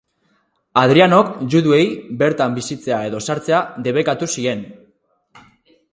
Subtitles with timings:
[0.81, 1.83] Hadrianok juduei
[2.23, 4.69] bertan bizitzea edo sartzea debekatu zien.